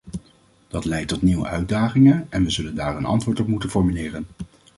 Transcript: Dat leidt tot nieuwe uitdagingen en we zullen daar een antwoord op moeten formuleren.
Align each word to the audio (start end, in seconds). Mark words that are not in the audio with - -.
Dat 0.67 0.85
leidt 0.85 1.07
tot 1.09 1.21
nieuwe 1.21 1.45
uitdagingen 1.47 2.25
en 2.29 2.43
we 2.43 2.49
zullen 2.49 2.75
daar 2.75 2.97
een 2.97 3.05
antwoord 3.05 3.39
op 3.39 3.47
moeten 3.47 3.69
formuleren. 3.69 4.27